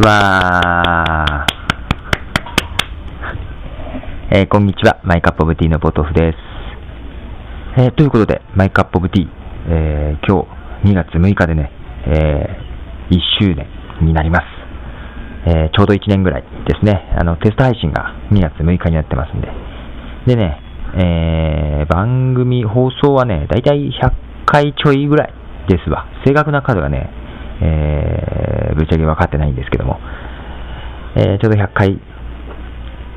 [0.00, 4.38] わー。
[4.38, 5.00] えー、こんにちは。
[5.02, 6.38] マイカップオブティーのポトフです。
[7.80, 9.28] えー、ということで、マイカップオブティー、
[9.68, 10.46] えー、今
[10.84, 11.72] 日2月6日でね、
[12.06, 12.46] え、
[13.10, 13.66] 1周年
[14.06, 14.44] になります。
[15.46, 17.16] え、ちょうど1年ぐらいですね。
[17.18, 19.48] あの、テスト配信が2月6日になってますんで。
[20.26, 20.60] でね、
[20.94, 24.12] え、番組放送はね、だいたい100
[24.46, 25.34] 回ちょいぐらい
[25.68, 26.06] ですわ。
[26.24, 27.10] 正確な数がね、
[27.60, 29.98] えー、ぶっちゃけ分かってないんですけども、
[31.16, 32.00] えー、ちょうど100回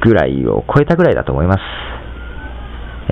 [0.02, 1.60] ぐらいを超えたぐらいだと思います。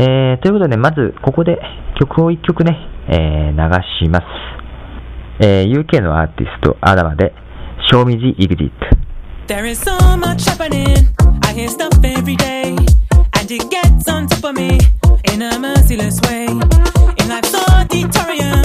[0.01, 1.59] えー、ということで、まずここで
[1.99, 4.25] 曲を1曲ね、えー、流します。
[5.41, 7.33] えー、UK のアーティスト、アダマで、
[7.91, 8.71] Show Me the Exit。
[9.47, 11.07] There is so much happening.
[11.43, 12.75] I hear stuff every day.
[13.39, 14.77] And it gets on top of me
[15.33, 16.45] in a merciless way.
[16.45, 18.61] In life's auditorium,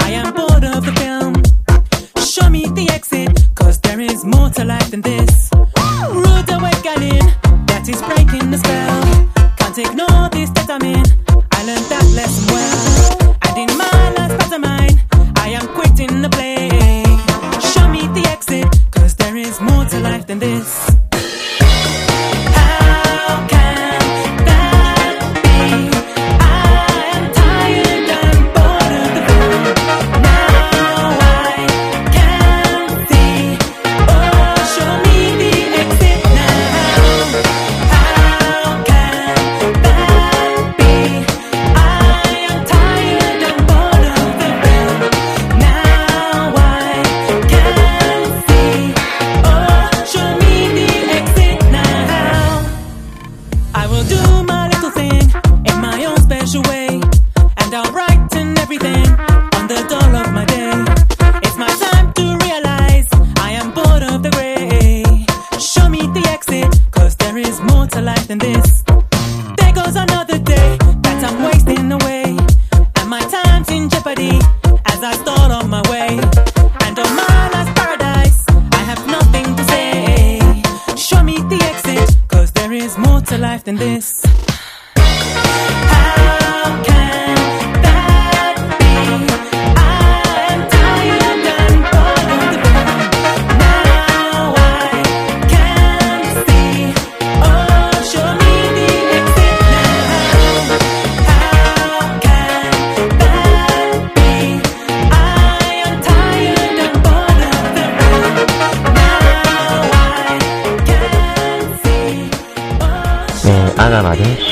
[0.00, 1.47] I am bored of the film.
[2.40, 5.47] Show me the exit, cause there is more to life than this.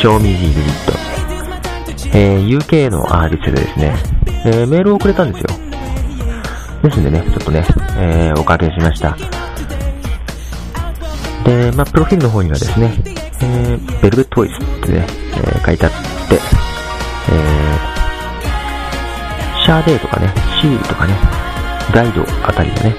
[0.02, 1.06] ガマで Show Me the Exit。
[2.14, 3.94] えー、UK のアーティストでですね、
[4.44, 5.46] えー、メールをくれたんですよ。
[6.82, 7.64] ですんでね、ちょっとね、
[7.98, 9.16] えー、おかけしました。
[11.44, 12.92] で、まあ、プロフィールの方にはですね、
[13.42, 15.96] えー、ベルベットボイスってね、えー書いてあって、
[16.36, 21.14] えー、シャーデーとかね、シールとかね、
[21.92, 22.96] ガイドあたりでね、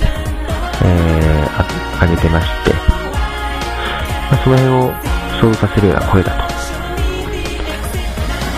[0.83, 4.91] えー、あ、あげてまして、まあ、その辺を
[5.39, 6.46] 想像させるような声だと。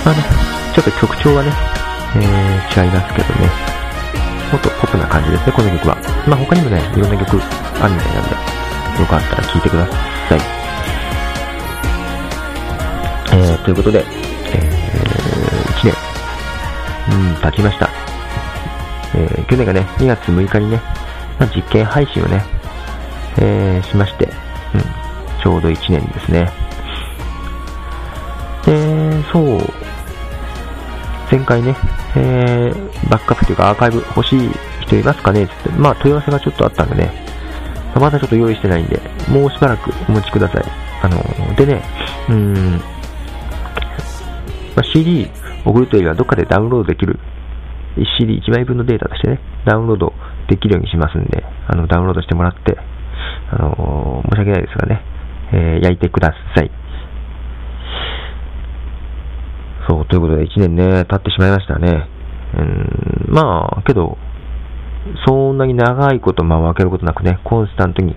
[0.09, 0.23] まあね、
[0.73, 1.53] ちょっと曲調はね、
[2.17, 3.45] えー、違いますけどね、
[4.51, 5.95] もっとポップな感じですね、この曲は。
[6.27, 8.33] まあ他にもね、いろんな曲あるみたいなんで、
[9.01, 9.93] よかったら聴いてくださ
[10.35, 10.39] い。
[13.37, 14.03] えー、ということで、
[14.49, 15.93] えー、1年、
[17.15, 17.87] うん、経ちました。
[19.13, 20.81] えー、去年がね、2月6日にね、
[21.37, 22.43] まあ、実験配信をね、
[23.37, 24.27] えー、しまして、
[24.73, 24.81] うん、
[25.39, 26.51] ちょうど1年ですね。
[28.65, 29.78] で、そう、
[31.31, 31.75] 前回ね、
[32.17, 34.49] えー、バックアップというかアーカイブ欲しい
[34.81, 35.47] 人いますかね？
[35.47, 37.11] つって、まあ問い合わせがちょっとあったんでね、
[37.95, 40.63] まだちょっと用意してないんで、もうしばらくお待ちください。
[41.01, 41.83] あの、でね、
[42.29, 42.53] うん、
[44.75, 45.29] まあ、CD
[45.65, 47.19] 送るというよりはどっかでダウンロードできる、
[48.19, 50.13] CD1 枚分のデータとしてね、ダウンロード
[50.47, 52.77] できるようにしますんで、あの、ダウンロードしてもらって、
[53.51, 55.01] あの、申し訳ないですがね、
[55.51, 56.71] えー焼いてください。
[59.89, 62.07] そう、ということで1年ね、経ってしまいましたね。
[62.53, 64.17] うん、まあ、けど、
[65.25, 68.15] そんなに長いこと間を空けることなくね、コンスタントに、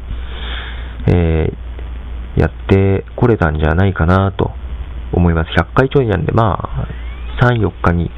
[1.09, 1.73] えー
[2.37, 4.53] やってこれたんじゃないかなと
[5.13, 5.51] 思います。
[5.51, 6.89] 100回ちょいなんで、ま
[7.41, 8.11] あ、3、4日に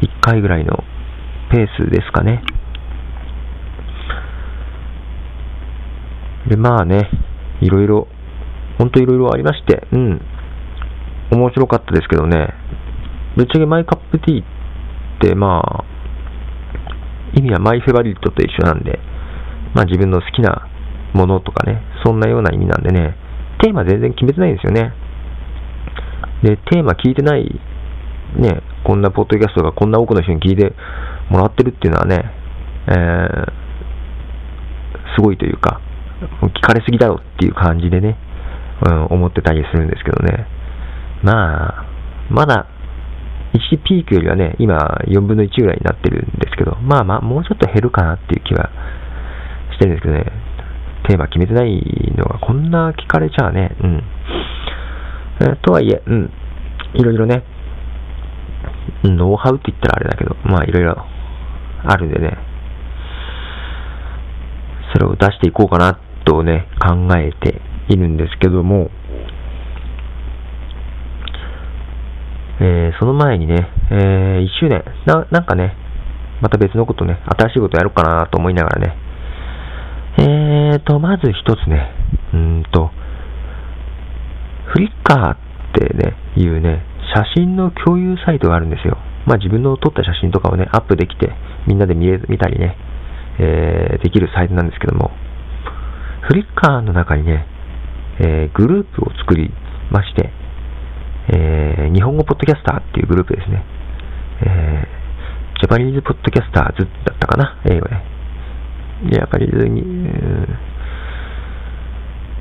[0.00, 0.82] 1回ぐらいの
[1.50, 2.42] ペースですかね。
[6.48, 7.10] で、まあね、
[7.60, 8.08] いろいろ、
[8.78, 10.20] ほんといろいろありまして、うん、
[11.30, 12.54] 面白かったですけどね、
[13.36, 14.44] ぶっちゃけマイカップティーっ
[15.20, 15.84] て、まあ、
[17.34, 18.98] 意味はマイフェバリットと一緒なんで、
[19.74, 20.68] まあ自分の好きな
[21.14, 23.16] ものとかね、そんなような意味なんでね、
[23.62, 24.92] テーマ全然決めてないんですよね。
[26.42, 27.60] で、テーマ聞いてない、
[28.36, 30.74] ね、こんなポッドキャストがこんな多くの人に聞いて
[31.30, 32.22] もらってるっていうのはね、
[32.88, 33.46] えー、
[35.14, 35.80] すごいというか、
[36.40, 38.18] もう聞かれすぎだろっていう感じでね、
[38.84, 40.46] うん、思ってたりするんですけどね。
[41.22, 41.86] まあ、
[42.28, 42.66] まだ、
[43.52, 44.76] 1ピークよりはね、今
[45.08, 48.70] 4分の1ぐらいになってるんですけど、まあまあ、もうちょっと減るかなっていう気は
[49.72, 50.24] してるんですけどね、
[51.08, 51.80] テーマ決めてない
[52.16, 54.02] のがこんな聞かれちゃうね、うん。
[55.40, 56.30] えー、とはいえ、うん、
[56.94, 57.44] いろいろね、
[59.04, 60.96] ノウハウって言ったらあれだけど、まあいろいろ
[61.84, 62.38] あるんでね、
[64.94, 68.90] それを出していこうかなとね、考えているんですけども、
[72.60, 74.84] えー、その前にね、えー、1周年。
[75.06, 75.74] な、なんかね、
[76.40, 78.96] また別のことね、新しいことやろうかなと思いながらね、
[80.18, 81.90] えーと、まず一つね、
[82.32, 82.92] うんと、
[84.72, 85.36] フリッカーっ
[85.74, 88.96] てね、いうね、写真の共有サイトがあるんですよ。
[89.26, 91.32] まあ自分の撮った写真とかをね、アップできて、
[91.66, 92.76] みんなで見え見たりね、
[93.40, 95.10] えー、できるサイトなんですけども、
[96.28, 97.46] フリッカーの中にね、
[98.20, 99.50] えー、グループを作り
[99.90, 100.30] まして、
[101.28, 103.64] えー、日本語ポッドキャスターっていうグループですね。
[104.42, 107.96] えー、ジャパニーズポッドキャスターズだったかな、英語で。
[109.12, 109.82] ジャパニーズに、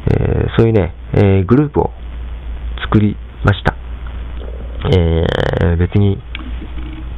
[0.10, 1.92] えー、そういうね、えー、グループを
[2.82, 3.76] 作りました。
[4.90, 6.18] えー、別に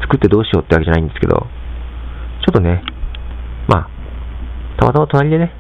[0.02, 2.84] 作ってどうしようってわけじゃないんですけど、ちょっとね、
[3.70, 3.90] まあ、
[4.78, 5.54] たまたま隣でね、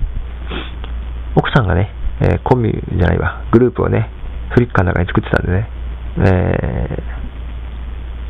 [1.35, 1.91] 奥さんがね、
[2.21, 4.09] えー、コンビじゃないわ、グループをね、
[4.53, 5.69] フリッカーの中に作ってたんでね、
[6.19, 7.03] え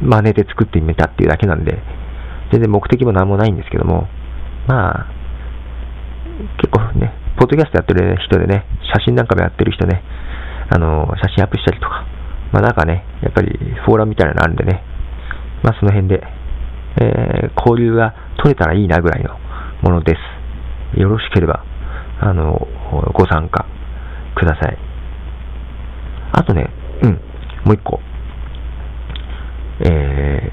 [0.01, 1.77] ー、真似で作ってみたっていうだけなんで、
[2.51, 4.07] 全然目的も何もないんですけども、
[4.68, 5.24] まあ、
[6.62, 10.03] 結構ね、ポッドキャストやってる人でね、写真なんかもやってる人ね、
[10.69, 12.06] あの、写真アップしたりとか、
[12.51, 14.83] まあなんかね、やっぱりフォーラムみたいなのあるんでね、
[15.63, 16.21] まあその辺で、
[17.01, 19.38] えー、交流が取れたらいいなぐらいの
[19.81, 20.15] もので
[20.95, 21.00] す。
[21.00, 21.65] よろしければ、
[22.21, 22.68] あの、
[23.13, 23.65] ご参加
[24.36, 24.77] ください。
[26.33, 26.69] あとね、
[27.65, 28.00] もう一個。
[29.80, 30.51] え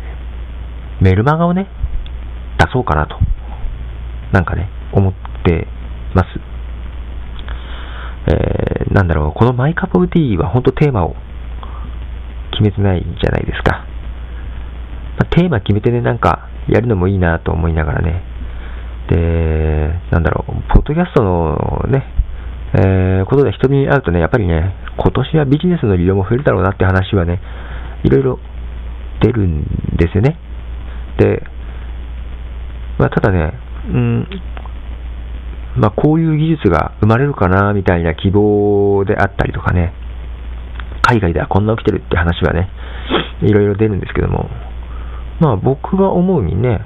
[1.01, 1.69] ー、メルマガをね、
[2.59, 3.17] 出そうかなと、
[4.33, 5.13] なんかね、思っ
[5.45, 5.67] て
[6.15, 6.29] ます。
[8.33, 11.15] えー、なんだろう、このマイカップオブティーは本当テーマを
[12.53, 13.85] 決めてないじゃないですか。
[15.19, 18.23] まあ、テーマ決めてね、なんかやるのもいいなと思いながらね、
[19.09, 22.05] で、なんだろう、ポッドキャストのね、
[22.73, 27.41] えー、ことで人に会うとね、やっぱりね、今年はビジネスの利用も増えるだろうなって話はね、
[28.05, 28.39] いろいろ
[29.21, 29.65] 出るん
[29.97, 30.39] ですよね。
[31.19, 31.43] で、
[32.99, 33.53] まあ、ただね、
[33.89, 34.29] うん、
[35.77, 39.93] まあ、こういう技術が生まれるかな、みたいな希望であったりとかね、
[41.03, 42.69] 海外ではこんな起きてるって話はね、
[43.43, 44.49] いろいろ出るんですけども、
[45.41, 46.81] まあ僕が思うにね、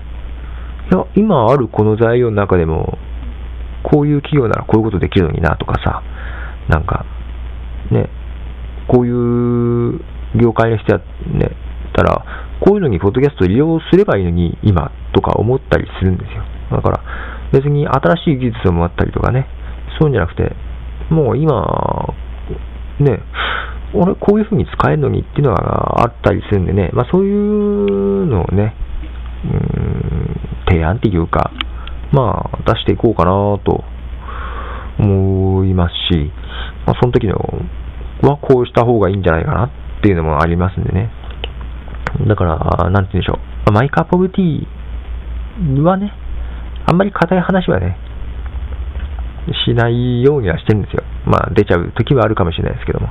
[0.93, 2.99] いや、今あるこの材料の中でも、
[3.85, 6.03] こういう企業ならこういうことできるのになとかさ、
[6.69, 7.05] なんか、
[7.93, 8.09] ね、
[8.89, 10.01] こういう
[10.35, 11.51] 業界の人や、ね、
[11.95, 12.25] たら、
[12.61, 16.43] こういうのにポッドキャスト利用すればいいのに、今とか思ったりするんですよ。
[16.73, 17.01] だから、
[17.53, 19.47] 別に新しい技術をもらったりとかね、
[20.01, 20.57] そうじゃなくて、
[21.11, 22.15] もう今、
[22.99, 23.21] ね、
[23.95, 28.75] 俺こういう風に使えるのにっていうのがあったりするんでね、まあそういうのをね、
[29.45, 30.37] うん、
[30.69, 31.53] 提案っていうか、
[32.15, 33.33] まあ出していこうかな
[33.65, 33.83] と
[34.99, 36.31] 思いますし、
[36.87, 37.35] まあその時の
[38.23, 39.71] はこうした方がいいんじゃないかなっ
[40.03, 41.11] ていうのもありますんでね。
[42.29, 43.73] だから、なんて言うんでしょう。
[43.73, 46.13] マイカップオブティーはね、
[46.87, 47.99] あんまり硬い話はね、
[49.67, 51.03] しないようにはしてるんですよ。
[51.27, 53.09] まあ出ちゃう時はあるかもしれないですけども。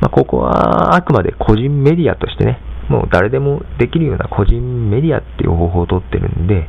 [0.00, 2.60] まあ、ここはあくまで個人メディアとしてね、
[2.90, 6.68] もう誰でもできるような個人メディアっていう方法をとってるんで、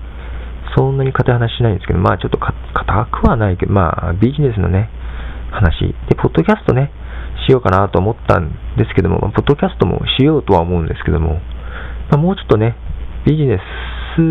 [0.76, 2.54] そんなに硬い話しないんですけど、まあちょっと硬
[3.12, 4.90] くはないけど、まあビジネスのね、
[5.52, 5.94] 話。
[6.10, 6.92] で、ポッドキャストね、
[7.48, 11.40] しようかなと思ったんですけども、ポッドキャストもしようとは思うんですけども、
[12.12, 12.76] まあ、もうちょっとね、
[13.26, 13.60] ビジネ
[14.16, 14.22] ス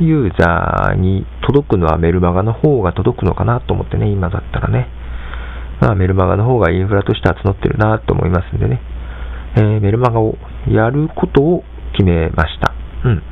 [0.00, 4.88] ユーザーに届くのはメルマガの方が届くのかなと思ってね、今だったらね。
[5.80, 8.80] まあ、メルマガの方がインフラとしては募ってるなと思いますんでね、
[9.56, 10.34] えー、メルマガを
[10.68, 11.62] やることを
[11.92, 12.72] 決めました。
[13.04, 13.22] うん。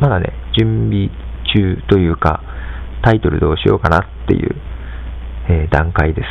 [0.00, 1.10] まだね、準備
[1.54, 2.42] 中というか、
[3.02, 4.56] タイトルどうしようかなっていう、
[5.48, 6.26] えー、段階です。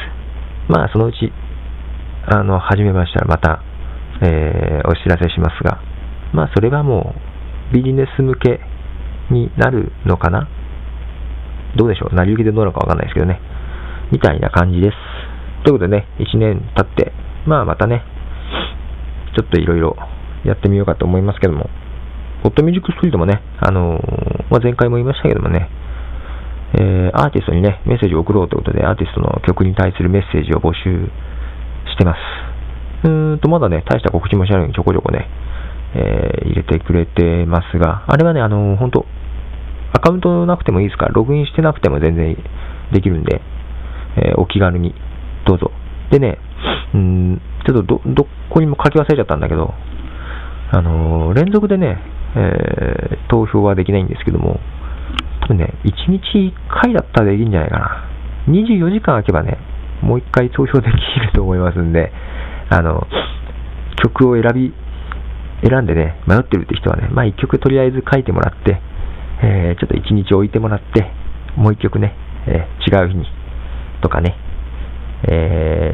[0.67, 1.31] まあ、そのうち、
[2.27, 3.61] あの、始めましたらまた、
[4.21, 5.81] えー、お知らせしますが、
[6.33, 7.15] まあ、それはも
[7.71, 8.59] う、ビジネス向け
[9.31, 10.47] になるのかな？
[11.75, 12.15] どうでしょう？
[12.15, 13.39] 成り行きでどうなのかわかんないですけどね。
[14.11, 14.97] みたいな感じです。
[15.63, 17.13] ということでね、1年経って、
[17.47, 18.03] まあまたね、
[19.35, 19.95] ちょっといろいろ
[20.45, 21.69] やってみようかと思いますけども、
[22.43, 25.69] ホットミュージックストリートもね、あのー、まあ、前回も言いましたけどもね、
[26.75, 31.07] えー、アーティストにね、メッセージを送ろうということで、アーティストの曲に対するメッセージを募集
[31.87, 33.07] してます。
[33.07, 35.29] うーんと、まだね、大した告知もしないのにちょこちょこね、
[35.95, 39.05] えー、入れてくれてますが、あれはね、あのー、本当
[39.93, 42.35] アカウントなくてもいいですから、ログインしてなくても全然
[42.91, 43.39] できるんで、
[44.17, 44.93] えー、お気軽に
[45.47, 45.71] どうぞ。
[46.11, 46.39] でね、
[46.93, 49.73] うん、ちょっとど、どこにも書き忘れちゃったんだけど、
[50.71, 54.59] あのー、連続でね、えー、投票はできないんですけども、
[55.41, 58.09] 多分ね、1日1回だったらできるんじゃないかな。
[58.47, 59.57] 24時間空けばね、
[60.01, 62.11] もう1回投票できると思いますんで、
[62.69, 63.07] あの、
[64.03, 64.73] 曲を選び、
[65.67, 68.81] 選んでね、迷ってるって人はね、まあ1曲とりあえず書いてもらって、
[69.43, 71.11] えー、ちょっと1日置いてもらって、
[71.55, 72.15] もう1曲ね、
[72.47, 73.25] えー、違う日に、
[74.01, 74.35] とかね、
[75.27, 75.93] え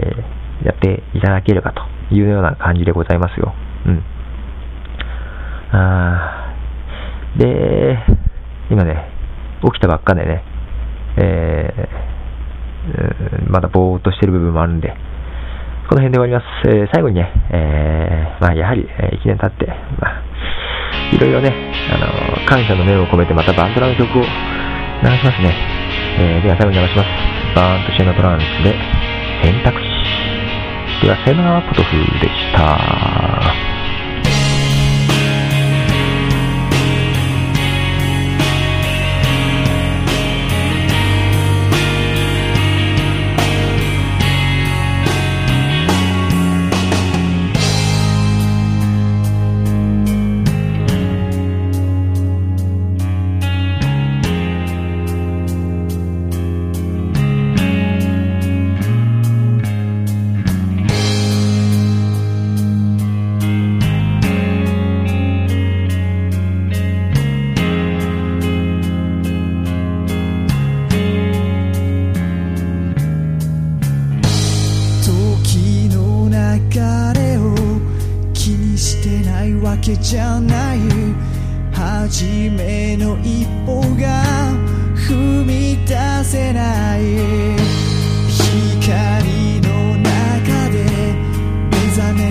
[0.64, 1.82] ー、やっていただければと
[2.14, 3.54] いうような感じでございますよ。
[3.86, 4.04] うん。
[5.72, 6.29] あ
[7.40, 7.98] で、
[8.70, 8.96] 今ね、
[9.64, 10.44] 起きたばっかでね、
[11.18, 14.90] えー、まだぼーっとしてる部分もあるんで、
[15.90, 16.70] この辺で終わります。
[16.70, 19.66] えー、最後にね、えー、まあ、やはり、え1年経って、
[20.00, 20.24] まあ、
[21.16, 21.56] いろいろね、
[21.96, 24.30] あの感謝の念を込めてまたバンドラの曲を流し
[25.02, 25.56] ますね。
[26.20, 27.08] えでは最後に流します。
[27.56, 28.76] バーンとシェナトランスで
[29.44, 31.06] 選択肢。
[31.06, 33.69] では、セナーポトフでした。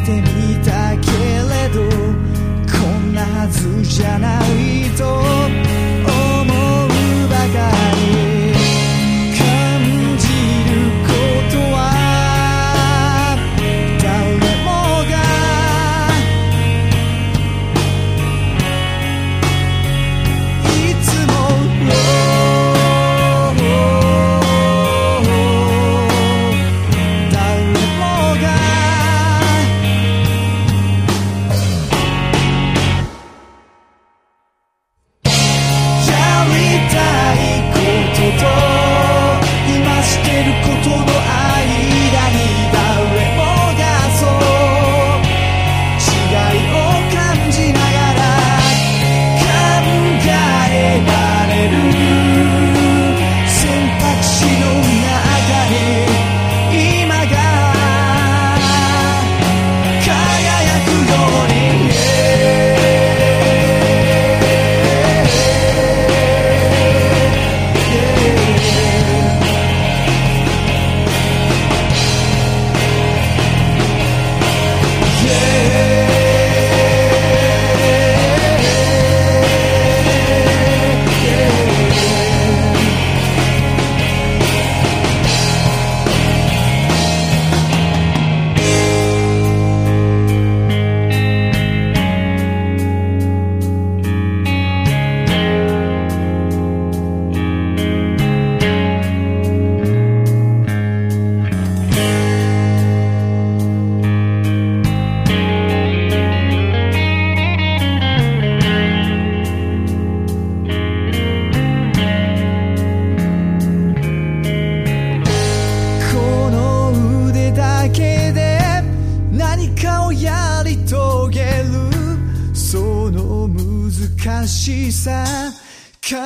[0.09, 1.83] てみたけれど
[2.67, 4.58] こんなはずじゃない。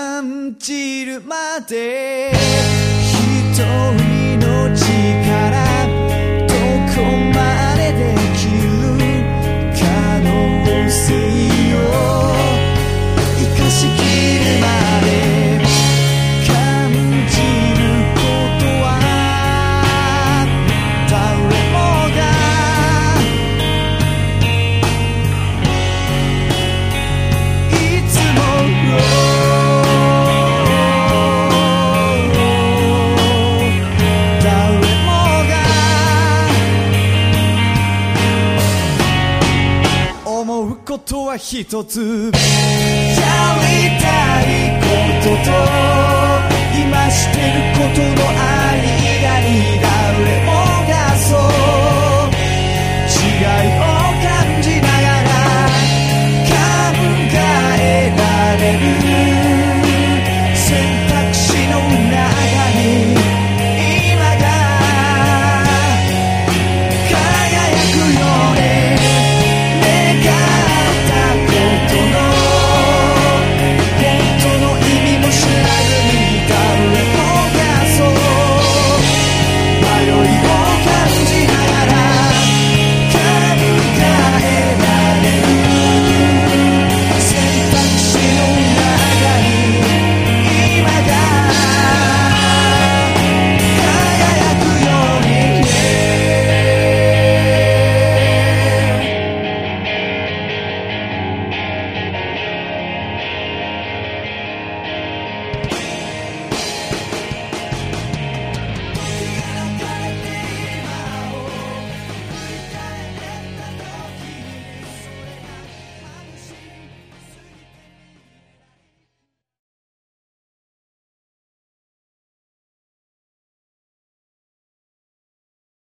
[0.02, 2.32] 感じるまで。
[3.52, 4.01] 一人
[41.64, 42.00] つ。
[42.00, 42.40] やり
[44.00, 44.08] た
[44.42, 44.86] いこ
[45.22, 45.50] とと
[46.76, 48.74] 今してることのあ
[49.06, 49.11] り。